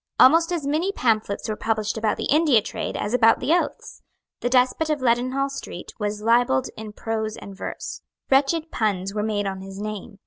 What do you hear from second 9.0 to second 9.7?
were made on